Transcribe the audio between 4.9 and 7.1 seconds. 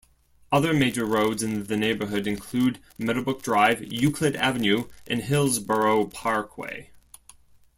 and Hillsboro Parkway.